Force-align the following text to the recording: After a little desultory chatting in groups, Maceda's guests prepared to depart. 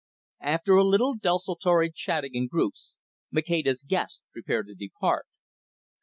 After 0.41 0.77
a 0.77 0.83
little 0.83 1.15
desultory 1.15 1.91
chatting 1.93 2.33
in 2.33 2.47
groups, 2.47 2.95
Maceda's 3.29 3.83
guests 3.83 4.23
prepared 4.33 4.65
to 4.69 4.73
depart. 4.73 5.27